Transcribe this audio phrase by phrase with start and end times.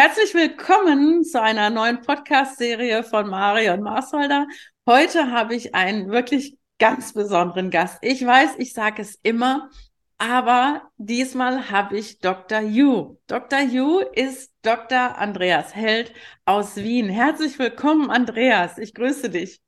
[0.00, 4.46] Herzlich willkommen zu einer neuen Podcast-Serie von Marion Marsholder.
[4.86, 7.98] Heute habe ich einen wirklich ganz besonderen Gast.
[8.02, 9.70] Ich weiß, ich sage es immer,
[10.16, 12.60] aber diesmal habe ich Dr.
[12.60, 13.16] Yu.
[13.26, 13.58] Dr.
[13.58, 15.18] Yu ist Dr.
[15.18, 16.12] Andreas Held
[16.44, 17.08] aus Wien.
[17.08, 18.78] Herzlich willkommen, Andreas.
[18.78, 19.60] Ich grüße dich.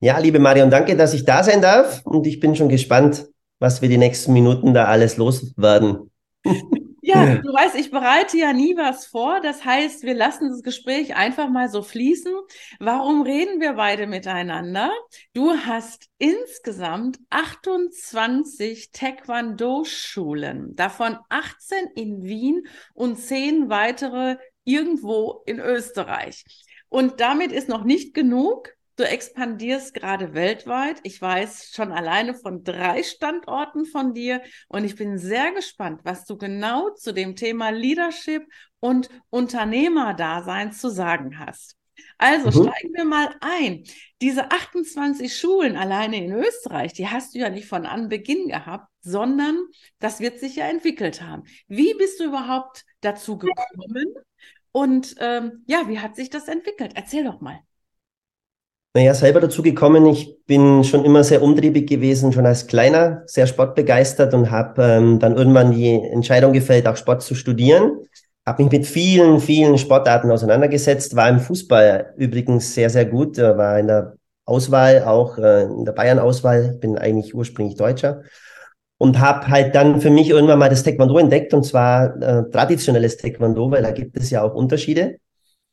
[0.00, 2.04] Ja, liebe Marion, danke, dass ich da sein darf.
[2.04, 3.26] Und ich bin schon gespannt,
[3.58, 6.10] was wir die nächsten Minuten da alles loswerden.
[7.04, 9.40] Ja, du weißt, ich bereite ja nie was vor.
[9.40, 12.32] Das heißt, wir lassen das Gespräch einfach mal so fließen.
[12.78, 14.88] Warum reden wir beide miteinander?
[15.34, 26.44] Du hast insgesamt 28 Taekwondo-Schulen, davon 18 in Wien und 10 weitere irgendwo in Österreich.
[26.88, 28.68] Und damit ist noch nicht genug.
[28.96, 31.00] Du expandierst gerade weltweit.
[31.02, 36.24] Ich weiß schon alleine von drei Standorten von dir und ich bin sehr gespannt, was
[36.24, 38.46] du genau zu dem Thema Leadership
[38.80, 41.76] und Unternehmerdasein zu sagen hast.
[42.18, 42.68] Also mhm.
[42.68, 43.84] steigen wir mal ein.
[44.20, 49.58] Diese 28 Schulen alleine in Österreich, die hast du ja nicht von Anbeginn gehabt, sondern
[49.98, 51.44] das wird sich ja entwickelt haben.
[51.66, 54.14] Wie bist du überhaupt dazu gekommen?
[54.70, 56.92] Und ähm, ja, wie hat sich das entwickelt?
[56.94, 57.60] Erzähl doch mal.
[58.94, 63.46] Naja, selber dazu gekommen, ich bin schon immer sehr umtriebig gewesen, schon als Kleiner, sehr
[63.46, 68.00] sportbegeistert und habe ähm, dann irgendwann die Entscheidung gefällt, auch Sport zu studieren.
[68.44, 73.56] Habe mich mit vielen, vielen Sportarten auseinandergesetzt, war im Fußball übrigens sehr, sehr gut, äh,
[73.56, 78.22] war in der Auswahl, auch äh, in der Bayern-Auswahl, bin eigentlich ursprünglich Deutscher
[78.98, 83.16] und habe halt dann für mich irgendwann mal das Taekwondo entdeckt und zwar äh, traditionelles
[83.16, 85.16] Taekwondo, weil da gibt es ja auch Unterschiede.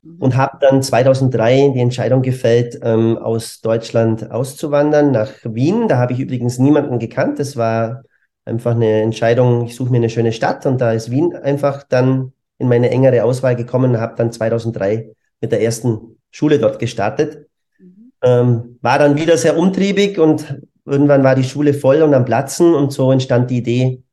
[0.01, 0.17] Mhm.
[0.19, 5.87] und habe dann 2003 die Entscheidung gefällt, ähm, aus Deutschland auszuwandern nach Wien.
[5.87, 7.39] Da habe ich übrigens niemanden gekannt.
[7.39, 8.03] Das war
[8.45, 12.33] einfach eine Entscheidung, ich suche mir eine schöne Stadt und da ist Wien einfach dann
[12.57, 15.11] in meine engere Auswahl gekommen und habe dann 2003
[15.41, 17.47] mit der ersten Schule dort gestartet.
[17.77, 18.11] Mhm.
[18.23, 22.73] Ähm, war dann wieder sehr umtriebig und irgendwann war die Schule voll und am Platzen
[22.73, 24.03] und so entstand die Idee,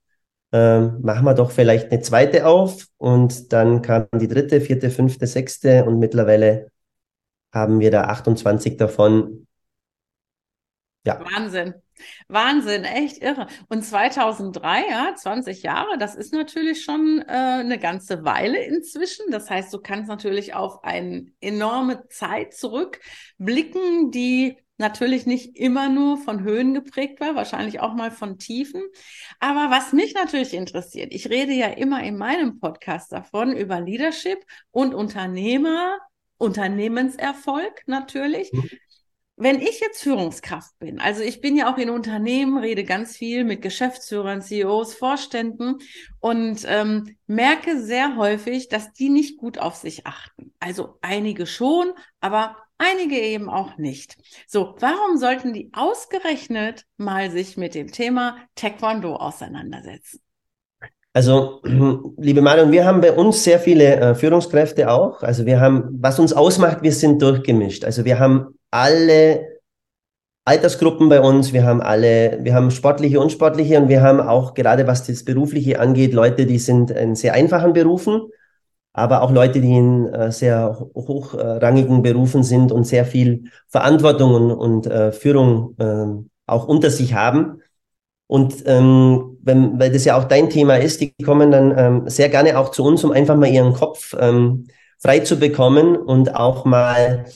[0.53, 2.87] ähm, machen wir doch vielleicht eine zweite auf.
[2.99, 6.71] Und dann kam die dritte, vierte, fünfte, sechste und mittlerweile
[7.53, 9.47] haben wir da 28 davon.
[11.05, 11.21] Ja.
[11.21, 11.75] Wahnsinn.
[12.29, 13.47] Wahnsinn, echt irre.
[13.69, 19.31] Und 2003, ja, 20 Jahre, das ist natürlich schon äh, eine ganze Weile inzwischen.
[19.31, 26.19] Das heißt, du kannst natürlich auf eine enorme Zeit zurückblicken, die natürlich nicht immer nur
[26.19, 28.83] von Höhen geprägt war, wahrscheinlich auch mal von Tiefen.
[29.41, 34.39] Aber was mich natürlich interessiert, ich rede ja immer in meinem Podcast davon über Leadership
[34.71, 35.99] und Unternehmer,
[36.39, 38.53] Unternehmenserfolg natürlich.
[38.53, 38.71] Mhm.
[39.39, 43.45] Wenn ich jetzt Führungskraft bin, also ich bin ja auch in Unternehmen, rede ganz viel
[43.45, 45.77] mit Geschäftsführern, CEOs, Vorständen
[46.21, 50.55] und ähm, merke sehr häufig, dass die nicht gut auf sich achten.
[50.59, 54.17] Also einige schon, aber einige eben auch nicht.
[54.47, 60.21] So, warum sollten die ausgerechnet mal sich mit dem Thema Taekwondo auseinandersetzen?
[61.13, 61.61] Also,
[62.17, 65.23] liebe Marion, wir haben bei uns sehr viele äh, Führungskräfte auch.
[65.23, 67.85] Also wir haben, was uns ausmacht, wir sind durchgemischt.
[67.85, 69.59] Also wir haben alle
[70.45, 74.87] Altersgruppen bei uns, wir haben alle, wir haben sportliche, unsportliche und wir haben auch gerade
[74.87, 78.31] was das Berufliche angeht, Leute, die sind in sehr einfachen Berufen
[78.97, 84.51] aber auch Leute, die in äh, sehr hochrangigen Berufen sind und sehr viel Verantwortung und,
[84.53, 86.07] und äh, Führung äh,
[86.47, 87.61] auch unter sich haben.
[88.27, 92.31] Und ähm, wenn, weil das ja auch dein Thema ist, die kommen dann ähm, sehr
[92.31, 94.67] gerne auch zu uns, um einfach mal ihren Kopf ähm,
[94.99, 97.27] frei zu bekommen und auch mal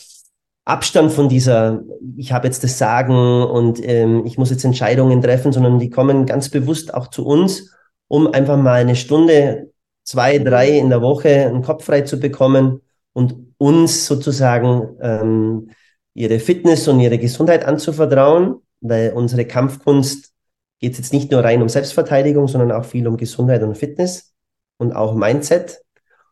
[0.71, 1.83] Abstand von dieser,
[2.17, 6.27] ich habe jetzt das Sagen und ähm, ich muss jetzt Entscheidungen treffen, sondern die kommen
[6.27, 7.75] ganz bewusst auch zu uns,
[8.09, 9.73] um einfach mal eine Stunde
[10.05, 12.81] zwei, drei in der Woche einen Kopf frei zu bekommen
[13.13, 15.71] und uns sozusagen ähm,
[16.15, 20.33] ihre Fitness und ihre Gesundheit anzuvertrauen, weil unsere Kampfkunst
[20.79, 24.33] geht jetzt nicht nur rein um Selbstverteidigung, sondern auch viel um Gesundheit und Fitness
[24.79, 25.83] und auch Mindset.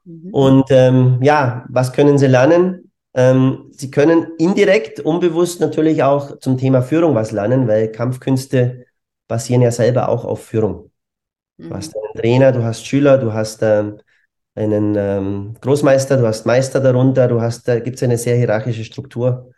[0.05, 0.31] Mhm.
[0.33, 2.88] Und ähm, ja, was können sie lernen?
[3.15, 8.87] Ähm, sie können indirekt, unbewusst natürlich auch zum Thema Führung was lernen, weil Kampfkünste
[9.27, 10.91] basieren ja selber auch auf Führung.
[11.69, 14.01] Du hast einen Trainer, du hast Schüler, du hast ähm,
[14.55, 18.85] einen ähm, Großmeister, du hast Meister darunter, du hast, da gibt es eine sehr hierarchische
[18.85, 19.53] Struktur.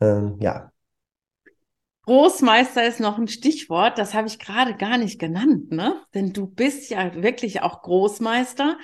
[0.00, 0.72] Ähm, ja.
[2.06, 6.02] Großmeister ist noch ein Stichwort, das habe ich gerade gar nicht genannt, ne?
[6.12, 8.76] Denn du bist ja wirklich auch Großmeister.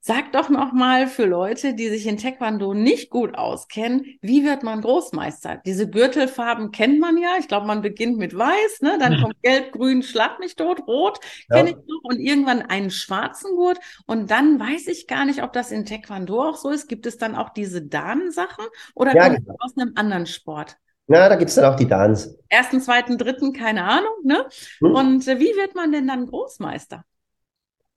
[0.00, 4.62] Sag doch noch mal für Leute, die sich in Taekwondo nicht gut auskennen, wie wird
[4.62, 5.60] man Großmeister?
[5.66, 7.30] Diese Gürtelfarben kennt man ja.
[7.40, 8.96] Ich glaube, man beginnt mit Weiß, ne?
[9.00, 11.18] Dann kommt Gelb, Grün, Schlag mich tot, Rot
[11.50, 11.56] ja.
[11.56, 15.52] kenne ich noch und irgendwann einen schwarzen Gurt und dann weiß ich gar nicht, ob
[15.52, 16.88] das in Taekwondo auch so ist.
[16.88, 19.56] Gibt es dann auch diese Dan-Sachen oder ja, kommt genau.
[19.58, 20.76] aus einem anderen Sport?
[21.08, 22.36] Na, da gibt es dann auch die Dans.
[22.48, 24.44] Ersten, zweiten, dritten, keine Ahnung, ne?
[24.80, 24.94] Hm.
[24.94, 27.04] Und äh, wie wird man denn dann Großmeister?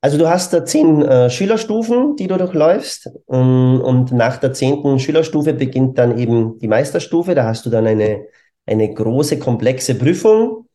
[0.00, 3.10] Also du hast da zehn äh, Schülerstufen, die du durchläufst.
[3.30, 7.34] Ähm, und nach der zehnten Schülerstufe beginnt dann eben die Meisterstufe.
[7.34, 8.26] Da hast du dann eine,
[8.66, 10.66] eine große, komplexe Prüfung.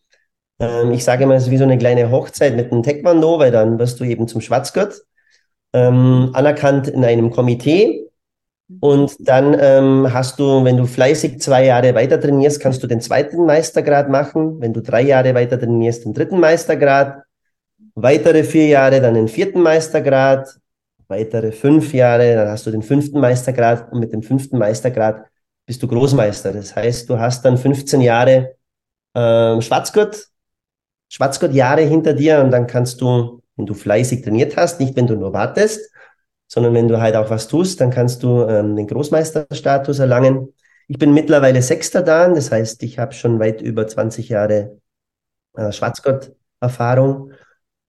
[0.60, 3.52] Ähm, ich sage mal, es ist wie so eine kleine Hochzeit mit einem Taekwondo, weil
[3.52, 5.02] dann wirst du eben zum Schwarzgurt
[5.74, 8.07] ähm, anerkannt in einem Komitee.
[8.82, 13.00] Und dann ähm, hast du, wenn du fleißig zwei Jahre weiter trainierst, kannst du den
[13.00, 14.60] zweiten Meistergrad machen.
[14.60, 17.24] Wenn du drei Jahre weiter trainierst, den dritten Meistergrad.
[17.96, 20.48] Weitere vier Jahre, dann den vierten Meistergrad.
[21.08, 23.92] Weitere fünf Jahre, dann hast du den fünften Meistergrad.
[23.92, 25.26] Und mit dem fünften Meistergrad
[25.66, 26.52] bist du Großmeister.
[26.52, 28.56] Das heißt, du hast dann 15 Jahre
[29.16, 30.28] ähm, Schwarzgurt,
[31.10, 32.42] Schwarzgurt-Jahre hinter dir.
[32.42, 35.90] Und dann kannst du, wenn du fleißig trainiert hast, nicht wenn du nur wartest,
[36.48, 40.54] sondern wenn du halt auch was tust, dann kannst du ähm, den Großmeisterstatus erlangen.
[40.88, 44.80] Ich bin mittlerweile Sechster da, das heißt, ich habe schon weit über 20 Jahre
[45.56, 47.34] äh, Schwarzgott-Erfahrung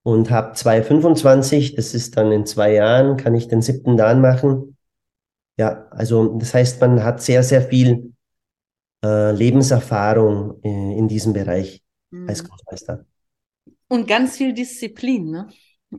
[0.02, 4.76] und habe 225, das ist dann in zwei Jahren, kann ich den siebten Dan machen.
[5.56, 8.14] Ja, also das heißt, man hat sehr, sehr viel
[9.04, 12.28] äh, Lebenserfahrung äh, in diesem Bereich mhm.
[12.28, 13.04] als Großmeister.
[13.88, 15.48] Und ganz viel Disziplin, ne?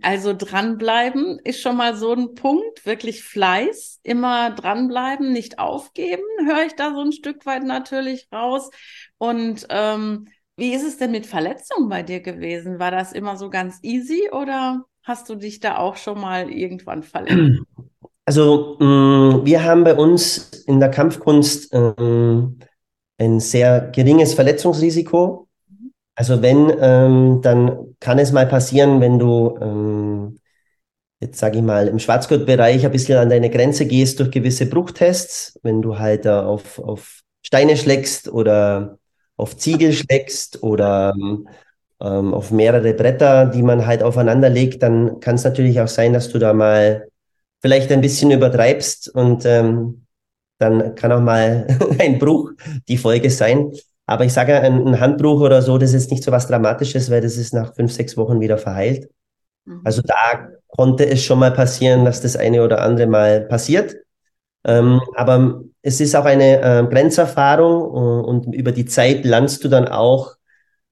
[0.01, 6.65] Also dranbleiben ist schon mal so ein Punkt, wirklich Fleiß, immer dranbleiben, nicht aufgeben, höre
[6.67, 8.69] ich da so ein Stück weit natürlich raus.
[9.17, 10.27] Und ähm,
[10.57, 12.77] wie ist es denn mit Verletzungen bei dir gewesen?
[12.79, 17.01] War das immer so ganz easy oder hast du dich da auch schon mal irgendwann
[17.01, 17.49] verletzt?
[18.25, 22.59] Also mh, wir haben bei uns in der Kampfkunst ähm,
[23.17, 25.48] ein sehr geringes Verletzungsrisiko.
[26.19, 30.37] Also wenn, ähm, dann kann es mal passieren, wenn du ähm,
[31.21, 35.59] jetzt sage ich mal im Schwarzgurtbereich ein bisschen an deine Grenze gehst durch gewisse Bruchtests,
[35.63, 38.99] wenn du halt äh, auf, auf Steine schlägst oder
[39.37, 41.13] auf Ziegel schlägst oder
[42.01, 46.13] ähm, auf mehrere Bretter, die man halt aufeinander legt, dann kann es natürlich auch sein,
[46.13, 47.07] dass du da mal
[47.61, 50.05] vielleicht ein bisschen übertreibst und ähm,
[50.59, 51.67] dann kann auch mal
[51.99, 52.51] ein Bruch
[52.87, 53.71] die Folge sein.
[54.09, 57.21] Aber ich sage, ein, ein Handbruch oder so, das ist nicht so was Dramatisches, weil
[57.21, 59.07] das ist nach fünf, sechs Wochen wieder verheilt.
[59.65, 59.81] Mhm.
[59.83, 63.97] Also da konnte es schon mal passieren, dass das eine oder andere mal passiert.
[64.65, 69.67] Ähm, aber es ist auch eine äh, Grenzerfahrung äh, und über die Zeit lernst du
[69.67, 70.33] dann auch,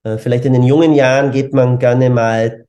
[0.04, 2.66] äh, vielleicht in den jungen Jahren geht man gerne mal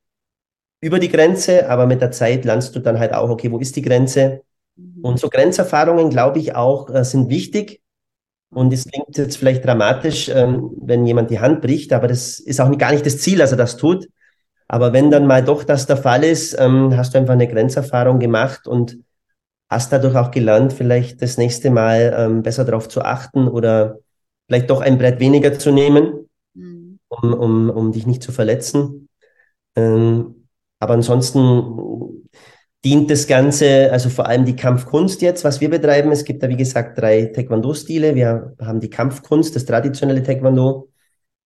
[0.80, 3.76] über die Grenze, aber mit der Zeit lernst du dann halt auch, okay, wo ist
[3.76, 4.40] die Grenze?
[4.76, 5.04] Mhm.
[5.04, 7.82] Und so Grenzerfahrungen, glaube ich, auch äh, sind wichtig,
[8.50, 12.60] und es klingt jetzt vielleicht dramatisch, ähm, wenn jemand die Hand bricht, aber das ist
[12.60, 14.08] auch gar nicht das Ziel, dass er das tut.
[14.68, 18.18] Aber wenn dann mal doch das der Fall ist, ähm, hast du einfach eine Grenzerfahrung
[18.18, 18.98] gemacht und
[19.70, 23.98] hast dadurch auch gelernt, vielleicht das nächste Mal ähm, besser darauf zu achten oder
[24.46, 26.98] vielleicht doch ein Brett weniger zu nehmen, mhm.
[27.08, 29.08] um, um, um dich nicht zu verletzen.
[30.80, 31.40] Aber ansonsten
[32.84, 36.12] dient das Ganze, also vor allem die Kampfkunst jetzt, was wir betreiben.
[36.12, 38.14] Es gibt da, wie gesagt, drei Taekwondo-Stile.
[38.14, 40.90] Wir haben die Kampfkunst, das traditionelle Taekwondo.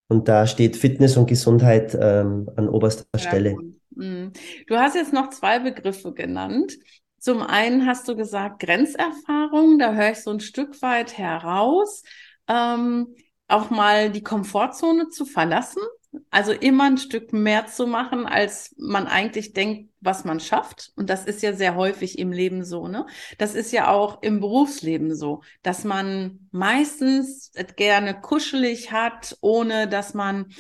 [0.09, 3.57] Und da steht Fitness und Gesundheit ähm, an oberster ja, Stelle.
[3.91, 4.33] Mhm.
[4.67, 6.75] Du hast jetzt noch zwei Begriffe genannt.
[7.19, 12.03] Zum einen hast du gesagt Grenzerfahrung, da höre ich so ein Stück weit heraus,
[12.49, 13.15] ähm,
[13.47, 15.83] auch mal die Komfortzone zu verlassen,
[16.31, 20.92] also immer ein Stück mehr zu machen, als man eigentlich denkt, was man schafft.
[20.97, 23.07] Und das ist ja sehr häufig im Leben so, ne?
[23.38, 30.14] Das ist ja auch im Berufsleben so, dass man meistens gerne kuschelig hat, ohne dass
[30.14, 30.52] man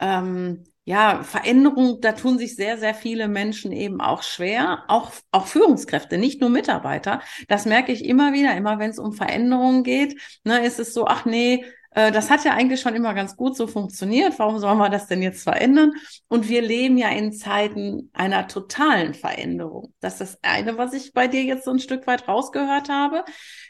[0.00, 5.48] ähm, ja, Veränderung, da tun sich sehr, sehr viele Menschen eben auch schwer, auch, auch
[5.48, 7.20] Führungskräfte, nicht nur Mitarbeiter.
[7.48, 11.06] Das merke ich immer wieder, immer wenn es um Veränderungen geht, ne, ist es so,
[11.08, 11.64] ach nee,
[11.96, 14.38] das hat ja eigentlich schon immer ganz gut so funktioniert.
[14.38, 15.92] Warum sollen wir das denn jetzt verändern?
[16.28, 19.94] Und wir leben ja in Zeiten einer totalen Veränderung.
[20.00, 23.24] Das ist das eine, was ich bei dir jetzt so ein Stück weit rausgehört habe.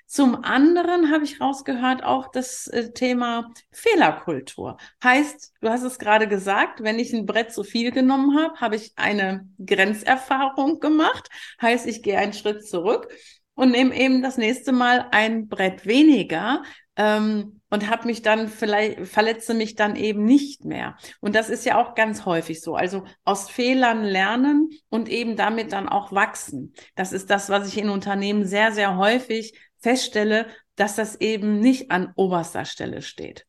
[0.06, 4.76] Zum anderen habe ich rausgehört auch das äh, Thema Fehlerkultur.
[5.02, 8.76] Heißt, du hast es gerade gesagt, wenn ich ein Brett zu viel genommen habe, habe
[8.76, 11.28] ich eine Grenzerfahrung gemacht.
[11.60, 13.08] Heißt, ich gehe einen Schritt zurück
[13.54, 16.62] und nehme eben das nächste Mal ein Brett weniger.
[16.96, 20.96] Ähm, und habe mich dann vielleicht verletze mich dann eben nicht mehr.
[21.20, 22.76] Und das ist ja auch ganz häufig so.
[22.76, 26.74] Also aus Fehlern lernen und eben damit dann auch wachsen.
[26.94, 31.90] Das ist das, was ich in Unternehmen sehr, sehr häufig feststelle, dass das eben nicht
[31.90, 33.46] an oberster Stelle steht.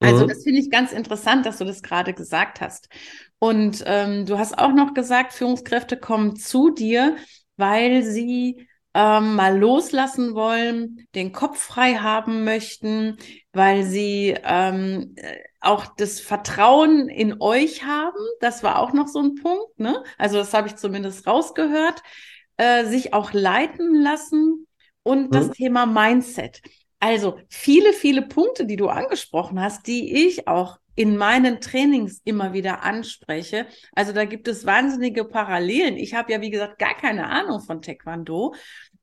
[0.00, 0.28] Also mhm.
[0.28, 2.88] das finde ich ganz interessant, dass du das gerade gesagt hast.
[3.38, 7.16] Und ähm, du hast auch noch gesagt, Führungskräfte kommen zu dir,
[7.56, 13.16] weil sie ähm, mal loslassen wollen, den Kopf frei haben möchten,
[13.52, 15.14] weil sie ähm,
[15.60, 18.18] auch das Vertrauen in euch haben.
[18.40, 19.78] Das war auch noch so ein Punkt.
[19.78, 20.02] Ne?
[20.18, 22.02] Also das habe ich zumindest rausgehört.
[22.58, 24.68] Äh, sich auch leiten lassen
[25.02, 25.30] und mhm.
[25.30, 26.60] das Thema Mindset.
[27.02, 32.52] Also viele, viele Punkte, die du angesprochen hast, die ich auch in meinen Trainings immer
[32.52, 33.66] wieder anspreche.
[33.92, 35.96] Also da gibt es wahnsinnige Parallelen.
[35.96, 38.54] Ich habe ja, wie gesagt, gar keine Ahnung von Taekwondo.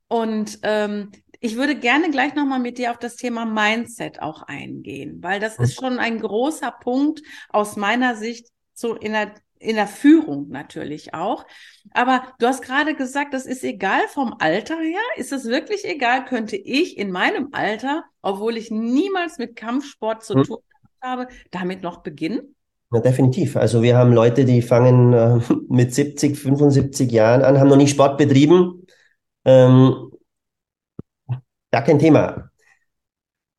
[0.08, 5.22] Und ähm, ich würde gerne gleich nochmal mit dir auf das Thema Mindset auch eingehen,
[5.22, 9.88] weil das ist schon ein großer Punkt aus meiner Sicht so in der, in der
[9.88, 11.46] Führung natürlich auch.
[11.92, 15.02] Aber du hast gerade gesagt, das ist egal vom Alter her.
[15.18, 16.26] Ist es wirklich egal?
[16.26, 20.44] Könnte ich in meinem Alter, obwohl ich niemals mit Kampfsport zu hm.
[20.44, 20.58] tun
[21.02, 22.56] habe, damit noch beginnen?
[22.92, 23.56] Ja, definitiv.
[23.56, 25.40] Also wir haben Leute, die fangen äh,
[25.70, 28.88] mit 70, 75 Jahren an, haben noch nie Sport betrieben.
[29.46, 30.12] Ähm,
[31.72, 32.50] gar kein Thema.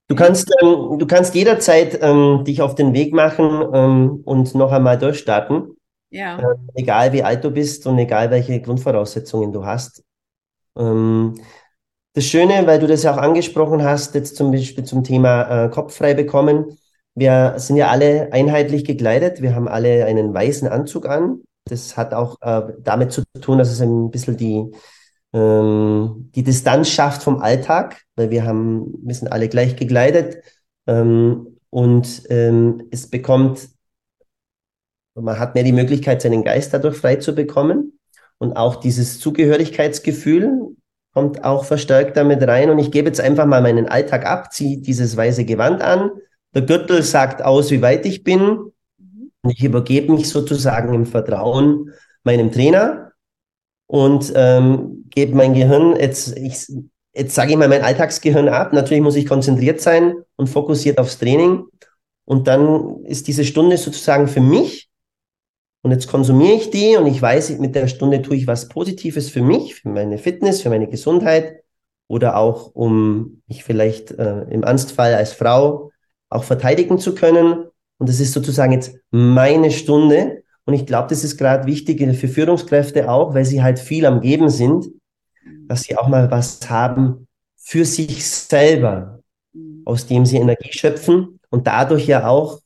[0.09, 4.73] Du kannst, ähm, du kannst jederzeit ähm, dich auf den Weg machen ähm, und noch
[4.73, 5.77] einmal durchstarten.
[6.11, 6.39] Ja.
[6.39, 10.03] Äh, egal wie alt du bist und egal welche Grundvoraussetzungen du hast.
[10.77, 11.41] Ähm,
[12.15, 15.69] das Schöne, weil du das ja auch angesprochen hast, jetzt zum Beispiel zum Thema äh,
[15.71, 16.77] Kopf frei bekommen.
[17.15, 19.43] Wir sind ja alle einheitlich gekleidet.
[19.43, 21.43] Wir haben alle einen weißen Anzug an.
[21.65, 24.71] Das hat auch äh, damit zu tun, dass es ein bisschen die,
[25.33, 30.43] ähm, die Distanz schafft vom Alltag, weil wir haben, wir sind alle gleich gekleidet.
[30.87, 33.69] Ähm, und ähm, es bekommt
[35.15, 37.99] man hat mehr die Möglichkeit, seinen Geist dadurch frei zu bekommen.
[38.39, 40.77] Und auch dieses Zugehörigkeitsgefühl
[41.13, 42.71] kommt auch verstärkt damit rein.
[42.71, 46.11] Und ich gebe jetzt einfach mal meinen Alltag ab, ziehe dieses weiße Gewand an.
[46.55, 48.73] Der Gürtel sagt aus, wie weit ich bin.
[49.43, 51.91] Und ich übergebe mich sozusagen im Vertrauen
[52.25, 53.13] meinem Trainer
[53.87, 56.67] und ähm, gebe mein Gehirn, jetzt, ich,
[57.15, 58.73] jetzt sage ich mal mein Alltagsgehirn ab.
[58.73, 61.65] Natürlich muss ich konzentriert sein und fokussiert aufs Training.
[62.25, 64.90] Und dann ist diese Stunde sozusagen für mich
[65.83, 69.31] und jetzt konsumiere ich die und ich weiß, mit der Stunde tue ich was Positives
[69.31, 71.63] für mich, für meine Fitness, für meine Gesundheit
[72.07, 75.91] oder auch, um mich vielleicht äh, im Ernstfall als Frau
[76.29, 77.67] auch verteidigen zu können.
[77.99, 80.43] Und das ist sozusagen jetzt meine Stunde.
[80.65, 84.21] Und ich glaube, das ist gerade wichtig für Führungskräfte auch, weil sie halt viel am
[84.21, 84.87] Geben sind,
[85.67, 89.21] dass sie auch mal was haben für sich selber,
[89.85, 92.61] aus dem sie Energie schöpfen und dadurch ja auch,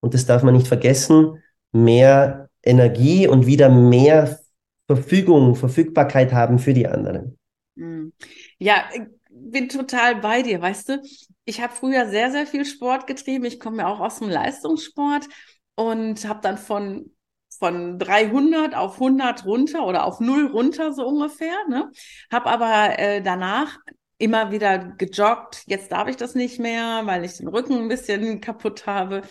[0.00, 4.38] und das darf man nicht vergessen, mehr Energie und wieder mehr
[4.86, 7.38] Verfügung, Verfügbarkeit haben für die anderen.
[7.76, 8.12] Hm.
[8.58, 8.84] Ja,
[9.30, 11.02] bin total bei dir, weißt du.
[11.44, 13.44] Ich habe früher sehr, sehr viel Sport getrieben.
[13.44, 15.28] Ich komme ja auch aus dem Leistungssport
[15.74, 17.10] und habe dann von
[17.58, 21.56] von 300 auf 100 runter oder auf 0 runter so ungefähr.
[21.68, 21.90] Ne?
[22.30, 23.78] Habe aber äh, danach
[24.18, 25.62] immer wieder gejoggt.
[25.66, 29.22] Jetzt darf ich das nicht mehr, weil ich den Rücken ein bisschen kaputt habe.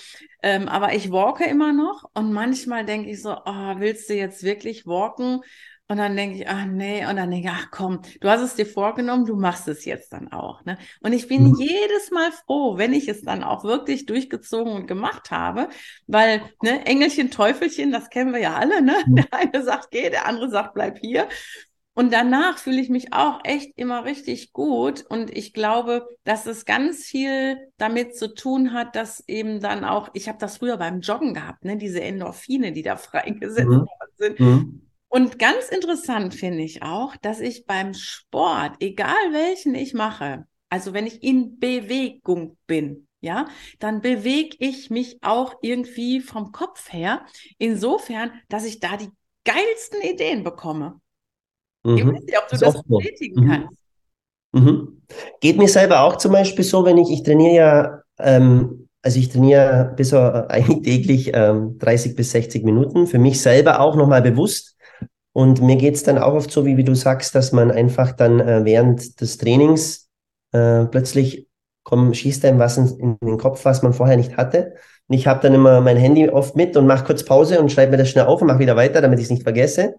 [0.42, 4.44] Ähm, aber ich walke immer noch und manchmal denke ich so, oh, willst du jetzt
[4.44, 5.42] wirklich walken?
[5.90, 8.56] Und dann denke ich, ach nee, und dann denke ich, ach komm, du hast es
[8.56, 10.66] dir vorgenommen, du machst es jetzt dann auch.
[10.66, 10.78] Ne?
[11.02, 11.56] Und ich bin mhm.
[11.58, 15.70] jedes Mal froh, wenn ich es dann auch wirklich durchgezogen und gemacht habe,
[16.06, 18.82] weil ne, Engelchen, Teufelchen, das kennen wir ja alle.
[18.82, 18.96] Ne?
[19.06, 19.16] Mhm.
[19.16, 21.30] Der eine sagt, geh, der andere sagt, bleib hier.
[21.98, 25.04] Und danach fühle ich mich auch echt immer richtig gut.
[25.10, 30.10] Und ich glaube, dass es ganz viel damit zu tun hat, dass eben dann auch,
[30.14, 33.80] ich habe das früher beim Joggen gehabt, ne, diese Endorphine, die da freigesetzt mhm.
[33.80, 34.40] worden sind.
[34.40, 34.82] Mhm.
[35.08, 40.94] Und ganz interessant finde ich auch, dass ich beim Sport, egal welchen ich mache, also
[40.94, 43.48] wenn ich in Bewegung bin, ja,
[43.80, 47.26] dann bewege ich mich auch irgendwie vom Kopf her,
[47.58, 49.10] insofern, dass ich da die
[49.46, 51.02] geilsten Ideen bekomme.
[51.84, 51.98] Mhm.
[51.98, 53.50] Ich weiß nicht, ob du das, das bestätigen mhm.
[53.50, 53.78] kannst.
[54.54, 55.02] Mhm.
[55.42, 59.30] Geht mir selber auch zum Beispiel so, wenn ich, ich trainiere ja ähm, also ich
[59.30, 64.76] trainiere bis eigentlich täglich ähm, 30 bis 60 Minuten, für mich selber auch nochmal bewusst.
[65.34, 68.40] Und mir geht's dann auch oft so, wie, wie du sagst, dass man einfach dann
[68.40, 70.10] äh, während des Trainings
[70.52, 71.48] äh, plötzlich
[71.84, 74.74] komm, schießt einem was in, in, den Kopf, was man vorher nicht hatte.
[75.08, 77.92] Und ich habe dann immer mein Handy oft mit und mache kurz Pause und schreibe
[77.92, 79.96] mir das schnell auf und mache wieder weiter, damit ich es nicht vergesse.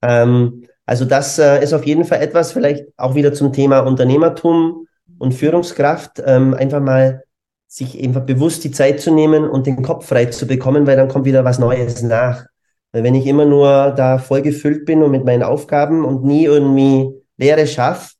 [0.00, 4.88] Ähm, also das äh, ist auf jeden Fall etwas, vielleicht auch wieder zum Thema Unternehmertum
[5.18, 7.24] und Führungskraft, ähm, einfach mal
[7.66, 11.08] sich einfach bewusst die Zeit zu nehmen und den Kopf frei zu bekommen, weil dann
[11.08, 12.46] kommt wieder was Neues nach.
[12.90, 16.46] Weil wenn ich immer nur da voll gefüllt bin und mit meinen Aufgaben und nie
[16.46, 18.14] irgendwie Leere schaffe,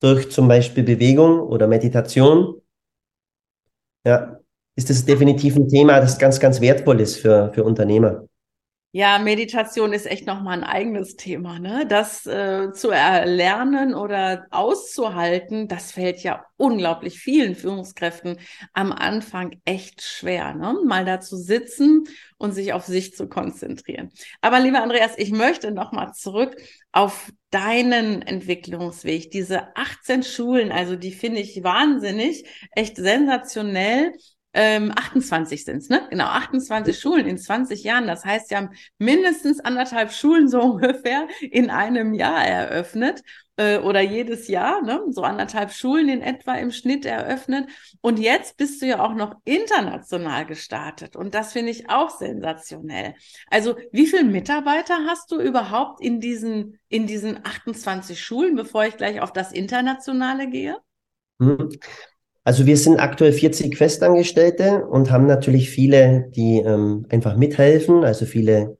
[0.00, 2.60] durch zum Beispiel Bewegung oder Meditation,
[4.04, 4.40] ja,
[4.76, 8.26] ist das definitiv ein Thema, das ganz, ganz wertvoll ist für, für Unternehmer.
[8.96, 11.84] Ja, Meditation ist echt nochmal ein eigenes Thema, ne?
[11.84, 18.38] Das äh, zu erlernen oder auszuhalten, das fällt ja unglaublich vielen Führungskräften
[18.72, 20.76] am Anfang echt schwer, ne?
[20.86, 22.04] Mal da zu sitzen
[22.38, 24.10] und sich auf sich zu konzentrieren.
[24.40, 26.54] Aber lieber Andreas, ich möchte nochmal zurück
[26.92, 29.32] auf deinen Entwicklungsweg.
[29.32, 34.12] Diese 18 Schulen, also die finde ich wahnsinnig, echt sensationell
[34.54, 36.06] ähm, 28 sind es, ne?
[36.10, 38.06] Genau, 28 Schulen in 20 Jahren.
[38.06, 43.22] Das heißt, sie haben mindestens anderthalb Schulen so ungefähr in einem Jahr eröffnet
[43.56, 45.02] äh, oder jedes Jahr, ne?
[45.10, 47.68] So anderthalb Schulen in etwa im Schnitt eröffnet.
[48.00, 51.16] Und jetzt bist du ja auch noch international gestartet.
[51.16, 53.14] Und das finde ich auch sensationell.
[53.48, 58.96] Also, wie viele Mitarbeiter hast du überhaupt in diesen, in diesen 28 Schulen, bevor ich
[58.96, 60.76] gleich auf das Internationale gehe?
[62.44, 68.04] Also wir sind aktuell 40 Festangestellte und haben natürlich viele, die ähm, einfach mithelfen.
[68.04, 68.76] Also viele,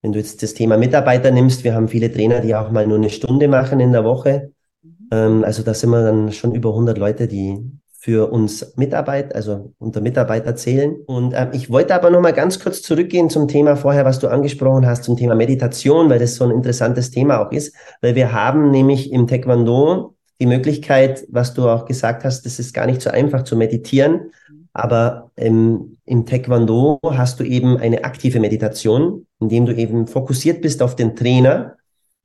[0.00, 2.96] wenn du jetzt das Thema Mitarbeiter nimmst, wir haben viele Trainer, die auch mal nur
[2.96, 4.52] eine Stunde machen in der Woche.
[4.82, 5.08] Mhm.
[5.12, 7.58] Ähm, also da sind wir dann schon über 100 Leute, die
[8.02, 10.96] für uns Mitarbeit, also unter Mitarbeiter zählen.
[11.06, 14.28] Und ähm, ich wollte aber noch mal ganz kurz zurückgehen zum Thema vorher, was du
[14.28, 17.76] angesprochen hast, zum Thema Meditation, weil das so ein interessantes Thema auch ist.
[18.00, 22.74] Weil wir haben nämlich im Taekwondo die Möglichkeit, was du auch gesagt hast, das ist
[22.74, 24.32] gar nicht so einfach zu meditieren,
[24.72, 30.82] aber im, im Taekwondo hast du eben eine aktive Meditation, indem du eben fokussiert bist
[30.82, 31.76] auf den Trainer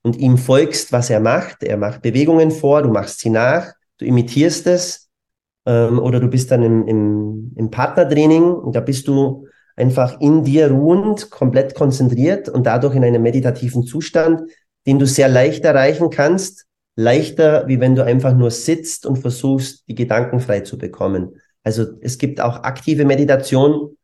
[0.01, 1.61] und ihm folgst, was er macht.
[1.61, 3.67] Er macht Bewegungen vor, du machst sie nach,
[3.99, 5.09] du imitierst es
[5.67, 10.43] ähm, oder du bist dann im, im, im Partnertraining und da bist du einfach in
[10.43, 14.41] dir ruhend, komplett konzentriert und dadurch in einem meditativen Zustand,
[14.87, 16.66] den du sehr leicht erreichen kannst,
[16.97, 21.39] leichter, wie wenn du einfach nur sitzt und versuchst, die Gedanken frei zu bekommen.
[21.63, 23.95] Also es gibt auch aktive Meditation,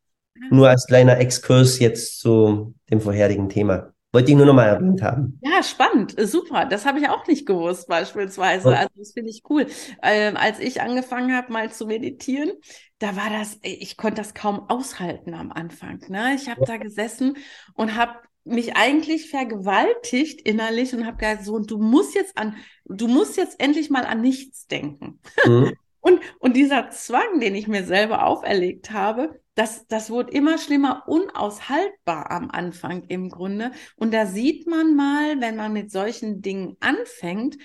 [0.51, 3.93] nur als kleiner Exkurs jetzt zu dem vorherigen Thema.
[4.11, 5.39] Wollte ich nur noch mal erwähnt haben.
[5.41, 6.65] Ja, spannend, super.
[6.65, 8.77] Das habe ich auch nicht gewusst beispielsweise.
[8.77, 9.65] Also das finde ich cool.
[10.03, 12.51] Ähm, als ich angefangen habe, mal zu meditieren,
[12.99, 15.99] da war das, ich konnte das kaum aushalten am Anfang.
[16.09, 16.35] Ne?
[16.35, 17.37] Ich habe da gesessen
[17.73, 18.13] und habe
[18.45, 23.59] mich eigentlich vergewaltigt innerlich und habe gesagt, so, du musst jetzt an, du musst jetzt
[23.59, 25.19] endlich mal an nichts denken.
[25.45, 25.73] Mhm.
[26.01, 31.03] und, und dieser Zwang, den ich mir selber auferlegt habe, das, das wurde immer schlimmer,
[31.07, 33.71] unaushaltbar am Anfang im Grunde.
[33.95, 37.57] Und da sieht man mal, wenn man mit solchen Dingen anfängt,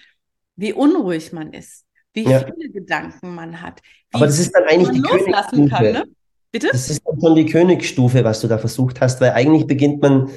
[0.54, 2.40] wie unruhig man ist, wie ja.
[2.40, 3.80] viele Gedanken man hat.
[4.12, 6.04] Aber das ist dann eigentlich die loslassen kann, ne?
[6.50, 6.68] Bitte?
[6.72, 10.30] Das ist dann schon die Königsstufe, was du da versucht hast, weil eigentlich beginnt man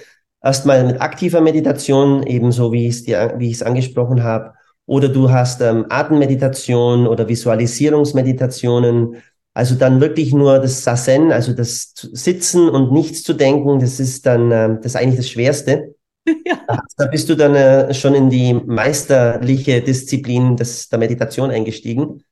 [0.43, 4.53] erstmal mit aktiver Meditation, ebenso wie ich es dir, wie ich es angesprochen habe,
[4.85, 9.17] oder du hast ähm, Atemmeditation oder Visualisierungsmeditationen.
[9.53, 14.25] Also dann wirklich nur das Sassen, also das Sitzen und nichts zu denken, das ist
[14.25, 15.95] dann ähm, das ist eigentlich das Schwerste.
[16.45, 16.83] Ja.
[16.97, 22.23] Da bist du dann äh, schon in die meisterliche Disziplin des, der Meditation eingestiegen.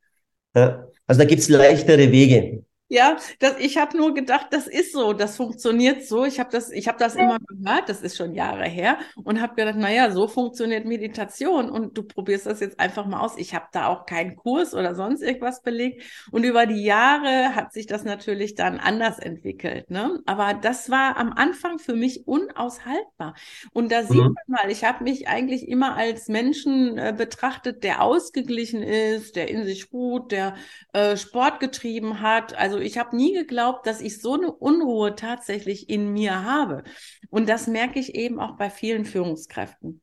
[0.54, 0.86] Ja.
[1.08, 2.62] Also da gibt's leichtere Wege.
[2.92, 6.24] Ja, das, ich habe nur gedacht, das ist so, das funktioniert so.
[6.24, 9.54] Ich habe das, ich habe das immer gehört, das ist schon Jahre her und habe
[9.54, 13.38] gedacht, naja, so funktioniert Meditation und du probierst das jetzt einfach mal aus.
[13.38, 17.72] Ich habe da auch keinen Kurs oder sonst irgendwas belegt und über die Jahre hat
[17.72, 19.88] sich das natürlich dann anders entwickelt.
[19.88, 20.20] Ne?
[20.26, 23.36] Aber das war am Anfang für mich unaushaltbar
[23.72, 24.06] und da mhm.
[24.08, 29.36] sieht man mal, ich habe mich eigentlich immer als Menschen äh, betrachtet, der ausgeglichen ist,
[29.36, 30.56] der in sich ruht, der
[30.92, 35.88] äh, Sport getrieben hat, also ich habe nie geglaubt, dass ich so eine Unruhe tatsächlich
[35.88, 36.84] in mir habe.
[37.30, 40.02] Und das merke ich eben auch bei vielen Führungskräften.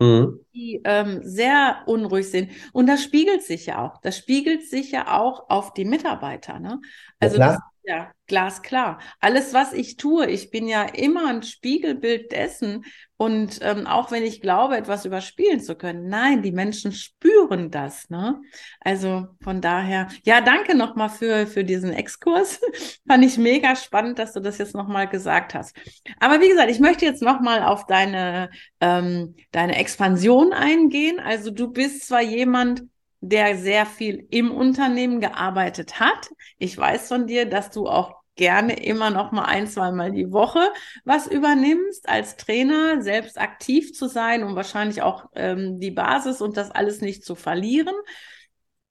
[0.00, 0.40] Mhm.
[0.52, 2.50] die ähm, sehr unruhig sind.
[2.72, 4.00] Und das spiegelt sich ja auch.
[4.00, 6.58] Das spiegelt sich ja auch auf die Mitarbeiter.
[6.58, 6.80] Ne?
[7.20, 8.98] Also ja, das ist ja glasklar.
[9.20, 12.84] Alles, was ich tue, ich bin ja immer ein Spiegelbild dessen.
[13.24, 18.10] Und ähm, auch wenn ich glaube, etwas überspielen zu können, nein, die Menschen spüren das.
[18.10, 18.38] Ne?
[18.80, 22.60] Also von daher, ja, danke nochmal für, für diesen Exkurs.
[23.08, 25.74] Fand ich mega spannend, dass du das jetzt nochmal gesagt hast.
[26.20, 28.50] Aber wie gesagt, ich möchte jetzt nochmal auf deine,
[28.82, 31.18] ähm, deine Expansion eingehen.
[31.18, 32.82] Also du bist zwar jemand,
[33.22, 36.28] der sehr viel im Unternehmen gearbeitet hat.
[36.58, 40.60] Ich weiß von dir, dass du auch gerne immer noch mal ein, zweimal die Woche
[41.04, 46.56] was übernimmst als Trainer, selbst aktiv zu sein und wahrscheinlich auch ähm, die Basis und
[46.56, 47.94] das alles nicht zu verlieren.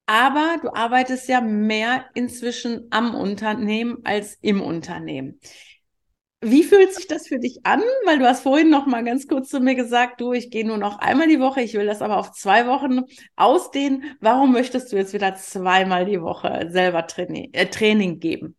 [0.06, 5.40] Aber du arbeitest ja mehr inzwischen am Unternehmen als im Unternehmen.
[6.42, 7.82] Wie fühlt sich das für dich an?
[8.06, 10.78] Weil du hast vorhin noch mal ganz kurz zu mir gesagt, du, ich gehe nur
[10.78, 13.04] noch einmal die Woche, ich will das aber auf zwei Wochen
[13.38, 14.04] ausdehnen.
[14.20, 18.58] Warum möchtest du jetzt wieder zweimal die Woche selber Training, äh, Training geben?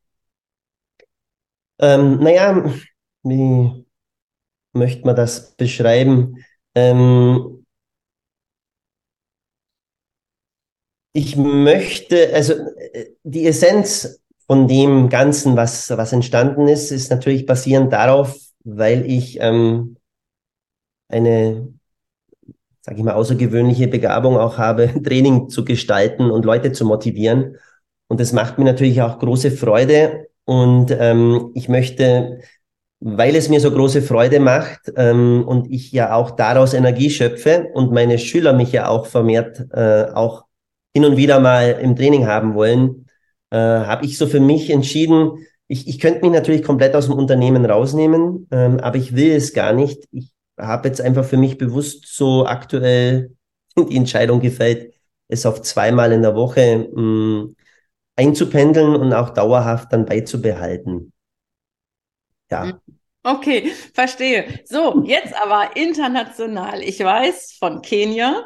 [1.79, 2.65] Ähm, naja,
[3.23, 3.85] wie
[4.73, 6.45] möchte man das beschreiben?
[6.75, 7.65] Ähm,
[11.13, 12.55] ich möchte, also
[12.93, 19.07] äh, die Essenz von dem Ganzen, was, was entstanden ist, ist natürlich basierend darauf, weil
[19.11, 19.97] ich ähm,
[21.09, 21.73] eine,
[22.83, 27.57] sage ich mal, außergewöhnliche Begabung auch habe, Training zu gestalten und Leute zu motivieren.
[28.09, 30.29] Und das macht mir natürlich auch große Freude.
[30.45, 32.41] Und ähm, ich möchte,
[33.01, 37.69] weil es mir so große Freude macht ähm, und ich ja auch daraus Energie schöpfe
[37.73, 40.45] und meine Schüler mich ja auch vermehrt äh, auch
[40.95, 43.07] hin und wieder mal im Training haben wollen,
[43.51, 47.15] äh, habe ich so für mich entschieden, ich, ich könnte mich natürlich komplett aus dem
[47.15, 50.05] Unternehmen rausnehmen, ähm, aber ich will es gar nicht.
[50.13, 53.35] Ich habe jetzt einfach für mich bewusst so aktuell
[53.77, 54.95] die Entscheidung gefällt,
[55.29, 57.57] es auf zweimal in der Woche mh, mm,
[58.17, 61.13] einzupendeln und auch dauerhaft dann beizubehalten.
[62.51, 62.65] Ja.
[62.65, 62.81] Mhm.
[63.27, 64.61] Okay, verstehe.
[64.67, 66.83] So, jetzt aber international.
[66.83, 68.45] Ich weiß von Kenia,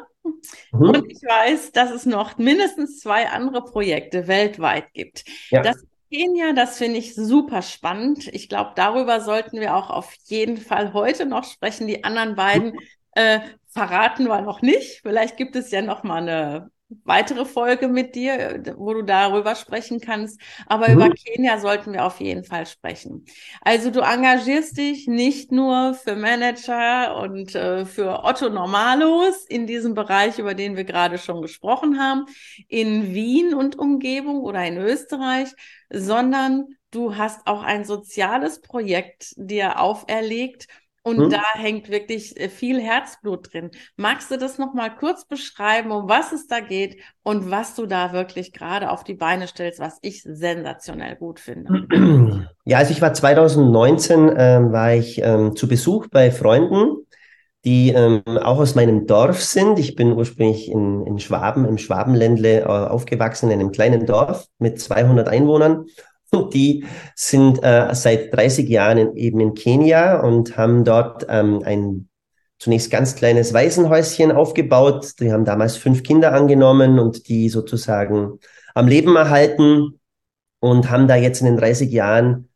[0.71, 0.81] Mhm.
[0.81, 5.23] Und ich weiß, dass es noch mindestens zwei andere Projekte weltweit gibt.
[5.49, 5.61] Ja.
[5.61, 8.27] Das Kenia, das finde ich super spannend.
[8.33, 11.87] Ich glaube, darüber sollten wir auch auf jeden Fall heute noch sprechen.
[11.87, 12.73] Die anderen beiden
[13.11, 15.01] äh, verraten wir noch nicht.
[15.01, 16.71] Vielleicht gibt es ja noch mal eine
[17.03, 20.39] weitere Folge mit dir, wo du darüber sprechen kannst.
[20.65, 20.95] Aber mhm.
[20.95, 23.25] über Kenia sollten wir auf jeden Fall sprechen.
[23.61, 29.93] Also du engagierst dich nicht nur für Manager und äh, für Otto Normalos in diesem
[29.93, 32.25] Bereich, über den wir gerade schon gesprochen haben,
[32.67, 35.49] in Wien und Umgebung oder in Österreich,
[35.91, 40.67] sondern du hast auch ein soziales Projekt dir auferlegt
[41.03, 41.29] und hm?
[41.29, 43.71] da hängt wirklich äh, viel Herzblut drin.
[43.95, 48.13] Magst du das nochmal kurz beschreiben, um was es da geht und was du da
[48.13, 52.47] wirklich gerade auf die Beine stellst, was ich sensationell gut finde?
[52.65, 56.97] Ja, also ich war 2019, ähm, war ich ähm, zu Besuch bei Freunden,
[57.65, 59.79] die ähm, auch aus meinem Dorf sind.
[59.79, 64.79] Ich bin ursprünglich in, in Schwaben, im Schwabenländle äh, aufgewachsen, in einem kleinen Dorf mit
[64.79, 65.87] 200 Einwohnern
[66.53, 72.09] die sind äh, seit 30 Jahren eben in Kenia und haben dort ähm, ein
[72.59, 75.13] zunächst ganz kleines Waisenhäuschen aufgebaut.
[75.19, 78.39] Die haben damals fünf Kinder angenommen und die sozusagen
[78.75, 79.99] am Leben erhalten
[80.59, 82.49] und haben da jetzt in den 30 Jahren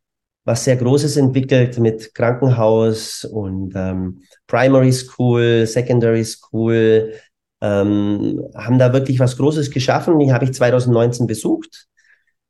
[0.46, 7.14] was sehr Großes entwickelt mit Krankenhaus und ähm, Primary School, Secondary School,
[7.62, 10.20] ähm, haben da wirklich was Großes geschaffen.
[10.20, 11.88] Die habe ich 2019 besucht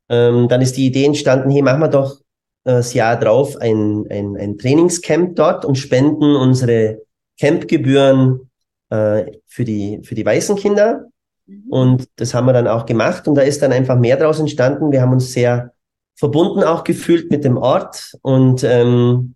[0.08, 2.20] ähm, dann ist die Idee entstanden, hey, machen wir doch
[2.64, 7.02] äh, das Jahr drauf ein, ein, ein Trainingscamp dort und spenden unsere
[7.38, 8.50] Campgebühren
[8.90, 11.06] äh, für, die, für die weißen Kinder.
[11.46, 11.64] Mhm.
[11.70, 14.92] Und das haben wir dann auch gemacht und da ist dann einfach mehr daraus entstanden.
[14.92, 15.72] Wir haben uns sehr
[16.16, 19.34] verbunden auch gefühlt mit dem Ort und ähm,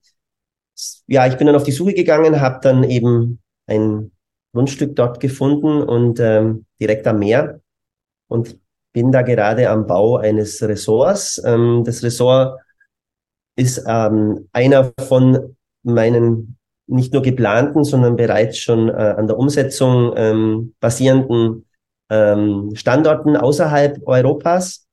[1.08, 4.12] ja, ich bin dann auf die Suche gegangen, habe dann eben ein
[4.52, 7.60] Grundstück dort gefunden und ähm, direkt am Meer
[8.28, 8.58] und
[8.92, 11.40] bin da gerade am Bau eines Ressorts.
[11.44, 12.60] Ähm, das Ressort
[13.56, 20.14] ist ähm, einer von meinen nicht nur geplanten, sondern bereits schon äh, an der Umsetzung
[20.16, 21.66] ähm, basierenden
[22.10, 24.86] ähm, Standorten außerhalb Europas.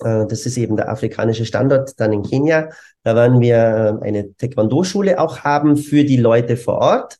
[0.00, 2.70] Äh, das ist eben der afrikanische Standort dann in Kenia.
[3.04, 7.18] Da werden wir äh, eine Taekwondo-Schule auch haben für die Leute vor Ort.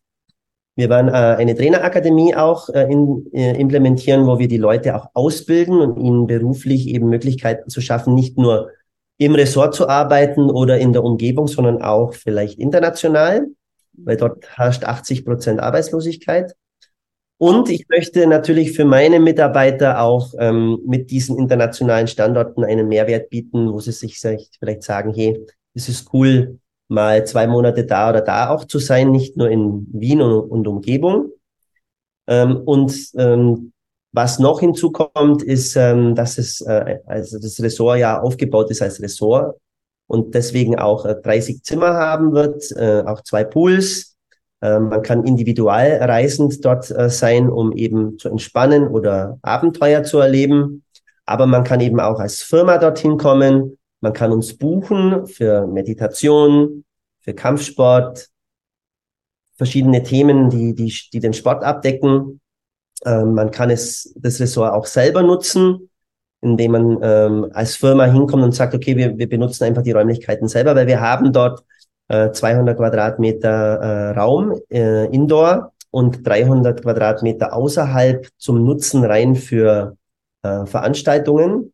[0.79, 5.09] Wir werden äh, eine Trainerakademie auch äh, in, äh, implementieren, wo wir die Leute auch
[5.13, 8.71] ausbilden und ihnen beruflich eben Möglichkeiten zu schaffen, nicht nur
[9.17, 13.49] im Ressort zu arbeiten oder in der Umgebung, sondern auch vielleicht international,
[13.95, 16.55] weil dort herrscht 80 Prozent Arbeitslosigkeit.
[17.39, 23.31] Und ich möchte natürlich für meine Mitarbeiter auch ähm, mit diesen internationalen Standorten einen Mehrwert
[23.31, 28.21] bieten, wo sie sich vielleicht sagen, hey, es ist cool, mal zwei Monate da oder
[28.21, 31.31] da auch zu sein, nicht nur in Wien und, und Umgebung.
[32.27, 33.73] Ähm, und ähm,
[34.13, 39.01] was noch hinzukommt, ist, ähm, dass es äh, also das Ressort ja aufgebaut ist als
[39.03, 39.57] Ressort
[40.07, 44.17] und deswegen auch äh, 30 Zimmer haben wird, äh, auch zwei Pools.
[44.61, 50.19] Äh, man kann individual reisend dort äh, sein, um eben zu entspannen oder Abenteuer zu
[50.19, 50.85] erleben.
[51.27, 53.78] Aber man kann eben auch als Firma dorthin kommen.
[54.01, 56.85] Man kann uns buchen für Meditation,
[57.21, 58.29] für Kampfsport,
[59.57, 62.41] verschiedene Themen, die, die, die den Sport abdecken.
[63.05, 65.91] Ähm, man kann es, das Ressort auch selber nutzen,
[66.41, 70.49] indem man ähm, als Firma hinkommt und sagt, okay, wir, wir benutzen einfach die Räumlichkeiten
[70.49, 71.65] selber, weil wir haben dort
[72.09, 79.97] äh, 200 Quadratmeter äh, Raum äh, Indoor und 300 Quadratmeter außerhalb zum Nutzen rein für
[80.43, 81.73] äh, Veranstaltungen.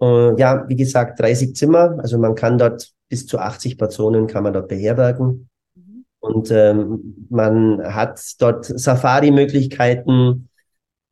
[0.00, 4.42] Äh, ja, wie gesagt, 30 Zimmer, also man kann dort bis zu 80 Personen kann
[4.42, 5.48] man dort beherbergen.
[6.20, 10.48] Und ähm, man hat dort Safari-Möglichkeiten.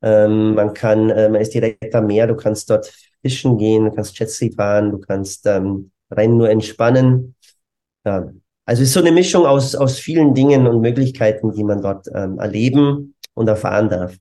[0.01, 3.91] Ähm, man kann, äh, man ist direkt am Meer, du kannst dort fischen gehen, du
[3.91, 7.35] kannst Jetski fahren, du kannst ähm, rein nur entspannen.
[8.05, 8.31] Ja.
[8.65, 12.07] Also es ist so eine Mischung aus, aus vielen Dingen und Möglichkeiten, die man dort
[12.13, 14.17] ähm, erleben und erfahren darf.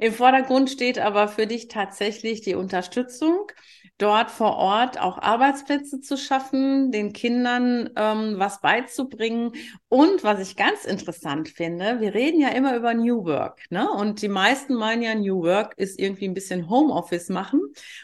[0.00, 3.52] Im Vordergrund steht aber für dich tatsächlich die Unterstützung
[3.98, 9.52] dort vor Ort auch Arbeitsplätze zu schaffen, den Kindern ähm, was beizubringen.
[9.92, 13.90] Und was ich ganz interessant finde, wir reden ja immer über New Work, ne?
[13.90, 17.60] Und die meisten meinen ja, New Work ist irgendwie ein bisschen Homeoffice machen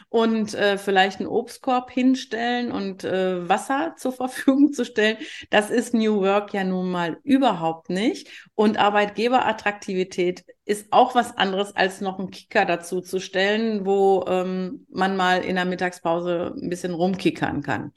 [0.09, 5.15] und äh, vielleicht einen Obstkorb hinstellen und äh, Wasser zur Verfügung zu stellen.
[5.49, 8.27] Das ist New Work ja nun mal überhaupt nicht.
[8.53, 14.85] Und Arbeitgeberattraktivität ist auch was anderes, als noch einen Kicker dazu zu stellen, wo ähm,
[14.89, 17.93] man mal in der Mittagspause ein bisschen rumkickern kann.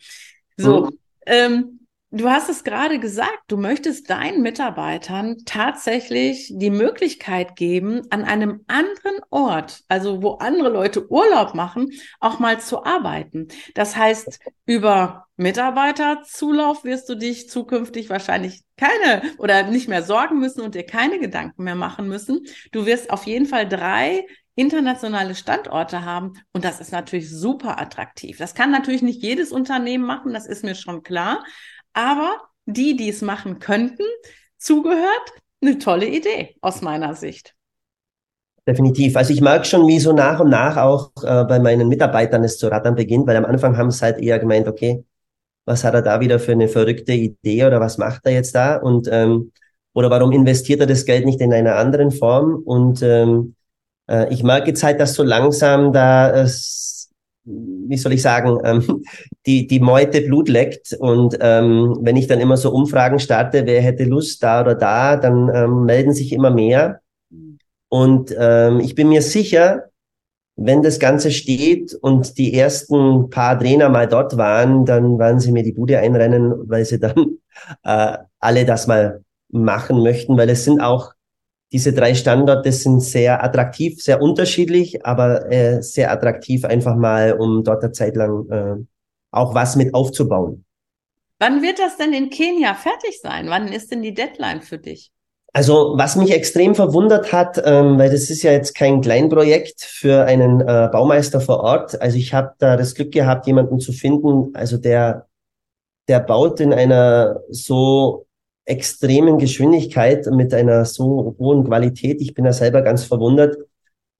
[0.56, 0.98] So, mhm.
[1.26, 1.79] ähm,
[2.12, 8.64] Du hast es gerade gesagt, du möchtest deinen Mitarbeitern tatsächlich die Möglichkeit geben, an einem
[8.66, 13.46] anderen Ort, also wo andere Leute Urlaub machen, auch mal zu arbeiten.
[13.74, 20.62] Das heißt, über Mitarbeiterzulauf wirst du dich zukünftig wahrscheinlich keine oder nicht mehr sorgen müssen
[20.62, 22.40] und dir keine Gedanken mehr machen müssen.
[22.72, 28.36] Du wirst auf jeden Fall drei internationale Standorte haben und das ist natürlich super attraktiv.
[28.38, 31.44] Das kann natürlich nicht jedes Unternehmen machen, das ist mir schon klar.
[31.92, 34.04] Aber die, die es machen könnten,
[34.58, 37.54] zugehört, eine tolle Idee aus meiner Sicht.
[38.66, 39.16] Definitiv.
[39.16, 42.58] Also ich merke schon, wie so nach und nach auch äh, bei meinen Mitarbeitern es
[42.58, 45.04] zu rattern beginnt, weil am Anfang haben sie halt eher gemeint, okay,
[45.64, 48.76] was hat er da wieder für eine verrückte Idee oder was macht er jetzt da?
[48.76, 49.52] Und ähm,
[49.92, 52.62] oder warum investiert er das Geld nicht in einer anderen Form?
[52.64, 53.54] Und ähm,
[54.08, 56.99] äh, ich merke jetzt halt, dass so langsam da es
[57.44, 59.02] wie soll ich sagen, ähm,
[59.46, 60.96] die, die Meute Blut leckt.
[60.98, 65.16] Und ähm, wenn ich dann immer so Umfragen starte, wer hätte Lust da oder da,
[65.16, 67.00] dann ähm, melden sich immer mehr.
[67.88, 69.90] Und ähm, ich bin mir sicher,
[70.56, 75.52] wenn das Ganze steht und die ersten paar Trainer mal dort waren, dann werden sie
[75.52, 77.38] mir die Bude einrennen, weil sie dann
[77.82, 81.12] äh, alle das mal machen möchten, weil es sind auch
[81.72, 87.62] diese drei Standorte sind sehr attraktiv, sehr unterschiedlich, aber äh, sehr attraktiv einfach mal, um
[87.62, 88.84] dort eine Zeit lang äh,
[89.30, 90.64] auch was mit aufzubauen.
[91.38, 93.48] Wann wird das denn in Kenia fertig sein?
[93.48, 95.12] Wann ist denn die Deadline für dich?
[95.52, 100.24] Also was mich extrem verwundert hat, ähm, weil das ist ja jetzt kein Kleinprojekt für
[100.24, 102.00] einen äh, Baumeister vor Ort.
[102.00, 105.26] Also ich habe da das Glück gehabt, jemanden zu finden, also der
[106.08, 108.26] der baut in einer so
[108.70, 112.20] extremen Geschwindigkeit mit einer so hohen Qualität.
[112.20, 113.56] Ich bin da selber ganz verwundert.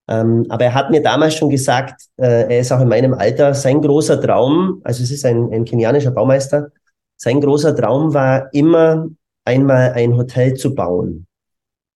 [0.09, 3.55] Ähm, aber er hat mir damals schon gesagt, äh, er ist auch in meinem Alter,
[3.55, 6.73] sein großer Traum, also es ist ein, ein kenianischer Baumeister,
[7.17, 9.09] sein großer Traum war immer
[9.45, 11.27] einmal ein Hotel zu bauen.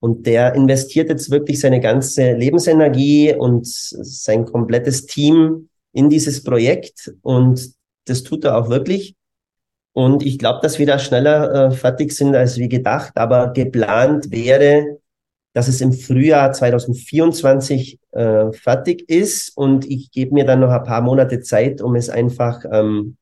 [0.01, 7.11] Und der investiert jetzt wirklich seine ganze Lebensenergie und sein komplettes Team in dieses Projekt.
[7.23, 7.71] Und
[8.05, 9.17] das tut er auch wirklich.
[9.95, 13.13] Und ich glaube, dass wir da schneller äh, fertig sind als wie gedacht.
[13.17, 14.99] Aber geplant wäre,
[15.53, 19.57] dass es im Frühjahr 2024 äh, fertig ist.
[19.57, 23.17] Und ich gebe mir dann noch ein paar Monate Zeit, um es einfach ähm,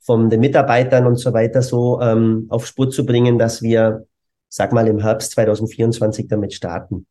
[0.00, 4.06] von den Mitarbeitern und so weiter so ähm, auf Spur zu bringen, dass wir,
[4.50, 7.06] sag mal, im Herbst 2024 damit starten.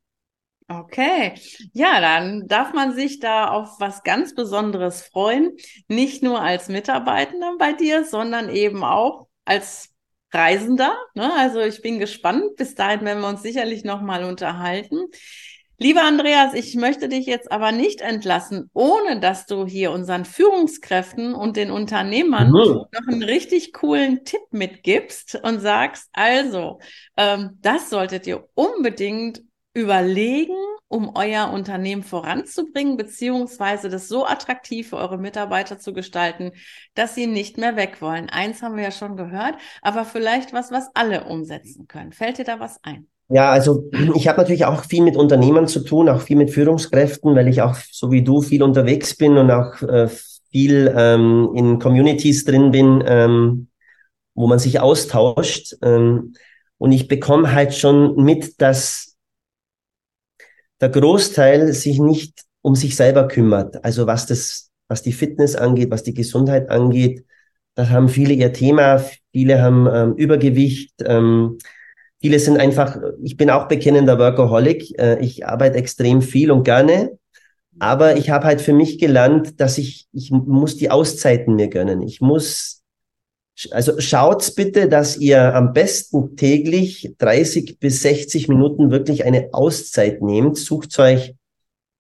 [0.71, 1.33] Okay,
[1.73, 5.57] ja, dann darf man sich da auf was ganz Besonderes freuen.
[5.87, 9.89] Nicht nur als Mitarbeitender bei dir, sondern eben auch als
[10.31, 10.95] Reisender.
[11.15, 11.33] Ne?
[11.37, 12.55] Also ich bin gespannt.
[12.55, 15.07] Bis dahin werden wir uns sicherlich nochmal unterhalten.
[15.81, 21.33] Lieber Andreas, ich möchte dich jetzt aber nicht entlassen, ohne dass du hier unseren Führungskräften
[21.33, 22.53] und den Unternehmern mhm.
[22.53, 26.79] noch einen richtig coolen Tipp mitgibst und sagst, also,
[27.15, 29.41] ähm, das solltet ihr unbedingt
[29.79, 30.55] überlegen,
[30.87, 36.51] um euer Unternehmen voranzubringen, beziehungsweise das so attraktiv für eure Mitarbeiter zu gestalten,
[36.95, 38.29] dass sie nicht mehr weg wollen.
[38.29, 42.11] Eins haben wir ja schon gehört, aber vielleicht was, was alle umsetzen können.
[42.11, 43.07] Fällt dir da was ein?
[43.31, 47.35] Ja, also ich habe natürlich auch viel mit Unternehmern zu tun, auch viel mit Führungskräften,
[47.35, 50.09] weil ich auch so wie du viel unterwegs bin und auch äh,
[50.51, 53.67] viel ähm, in Communities drin bin, ähm,
[54.33, 55.75] wo man sich austauscht.
[55.83, 56.33] Ähm,
[56.79, 59.08] und ich bekomme halt schon mit, dass
[60.81, 63.83] der Großteil sich nicht um sich selber kümmert.
[63.83, 67.25] Also was das, was die Fitness angeht, was die Gesundheit angeht,
[67.75, 69.03] da haben viele ihr Thema.
[69.31, 70.93] Viele haben ähm, Übergewicht.
[71.05, 71.57] Ähm,
[72.21, 74.99] Viele sind einfach, ich bin auch bekennender Workaholic.
[74.99, 77.17] Äh, ich arbeite extrem viel und gerne.
[77.79, 82.01] Aber ich habe halt für mich gelernt, dass ich, ich muss die Auszeiten mir gönnen.
[82.01, 82.78] Ich muss,
[83.71, 90.21] also schaut bitte, dass ihr am besten täglich 30 bis 60 Minuten wirklich eine Auszeit
[90.21, 90.57] nehmt.
[90.57, 91.35] Sucht euch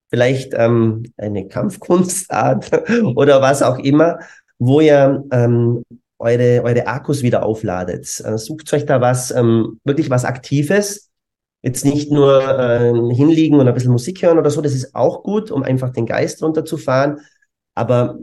[0.09, 2.71] vielleicht ähm, eine Kampfkunstart
[3.15, 4.19] oder was auch immer,
[4.57, 5.83] wo ihr ähm,
[6.17, 8.21] eure, eure Akkus wieder aufladet.
[8.23, 11.09] Äh, sucht euch da was, ähm, wirklich was Aktives.
[11.61, 15.23] Jetzt nicht nur äh, hinliegen und ein bisschen Musik hören oder so, das ist auch
[15.23, 17.19] gut, um einfach den Geist runterzufahren.
[17.75, 18.17] Aber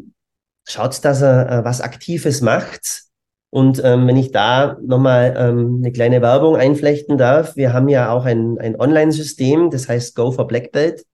[0.67, 3.06] schaut, dass er äh, was Aktives macht.
[3.57, 8.11] Und ähm, wenn ich da nochmal ähm, eine kleine Werbung einflechten darf, wir haben ja
[8.11, 11.07] auch ein, ein Online-System, das heißt Go for Black Belt,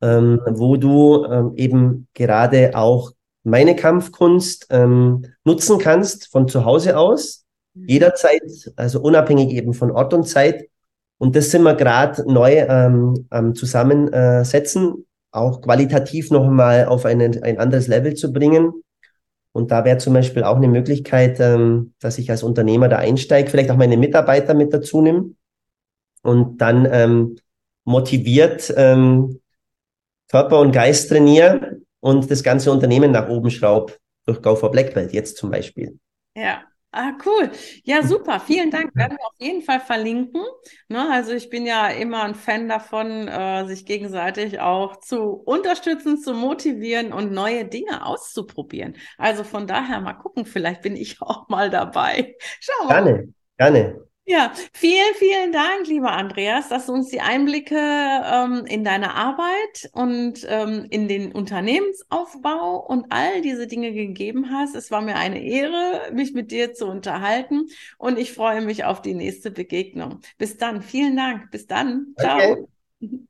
[0.00, 3.10] ähm, wo du ähm, eben gerade auch
[3.42, 7.88] meine Kampfkunst ähm, nutzen kannst von zu Hause aus, mhm.
[7.88, 10.68] jederzeit, also unabhängig eben von Ort und Zeit.
[11.18, 17.58] Und das sind wir gerade neu ähm, am Zusammensetzen, auch qualitativ nochmal auf einen, ein
[17.58, 18.84] anderes Level zu bringen.
[19.52, 23.50] Und da wäre zum Beispiel auch eine Möglichkeit, ähm, dass ich als Unternehmer da einsteige,
[23.50, 25.32] vielleicht auch meine Mitarbeiter mit dazu nehme
[26.22, 27.36] und dann ähm,
[27.84, 29.40] motiviert ähm,
[30.28, 33.94] Körper und Geist trainiere und das ganze Unternehmen nach oben schraube
[34.26, 35.98] durch Go for Black Belt jetzt zum Beispiel.
[36.36, 37.52] Ja, Ah, cool.
[37.84, 38.40] Ja, super.
[38.40, 38.96] Vielen Dank.
[38.96, 40.42] Werden wir auf jeden Fall verlinken.
[40.88, 46.18] Ne, also ich bin ja immer ein Fan davon, äh, sich gegenseitig auch zu unterstützen,
[46.18, 48.96] zu motivieren und neue Dinge auszuprobieren.
[49.18, 52.34] Also von daher mal gucken, vielleicht bin ich auch mal dabei.
[52.58, 54.09] Schauen wir Gerne, gerne.
[54.26, 59.90] Ja, vielen, vielen Dank, lieber Andreas, dass du uns die Einblicke ähm, in deine Arbeit
[59.92, 64.76] und ähm, in den Unternehmensaufbau und all diese Dinge gegeben hast.
[64.76, 67.66] Es war mir eine Ehre, mich mit dir zu unterhalten
[67.98, 70.20] und ich freue mich auf die nächste Begegnung.
[70.38, 71.50] Bis dann, vielen Dank.
[71.50, 72.14] Bis dann.
[72.16, 72.40] Ciao.
[72.40, 73.29] Okay.